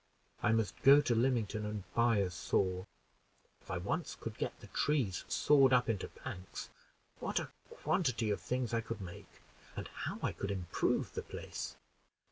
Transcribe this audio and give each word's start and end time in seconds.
I 0.41 0.51
must 0.51 0.81
go 0.81 0.99
to 0.99 1.13
Lymington 1.13 1.63
and 1.63 1.83
buy 1.93 2.17
a 2.17 2.31
saw. 2.31 2.85
If 3.61 3.69
I 3.69 3.77
once 3.77 4.15
could 4.19 4.39
get 4.39 4.59
the 4.59 4.65
trees 4.65 5.23
sawed 5.27 5.73
up 5.73 5.87
into 5.89 6.07
planks, 6.07 6.71
what 7.19 7.39
a 7.39 7.51
quantity 7.69 8.31
of 8.31 8.41
things 8.41 8.73
I 8.73 8.81
could 8.81 8.99
make, 9.01 9.29
and 9.75 9.87
how 9.89 10.17
I 10.23 10.31
could 10.31 10.49
improve 10.49 11.13
the 11.13 11.21
place!" 11.21 11.75